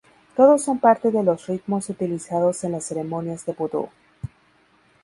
Todos 0.35 0.63
son 0.63 0.79
parte 0.79 1.11
de 1.11 1.21
los 1.21 1.45
ritmos 1.45 1.87
utilizados 1.91 2.63
en 2.63 2.71
las 2.71 2.85
ceremonias 2.85 3.45
de 3.45 3.53
vudú. 3.53 3.89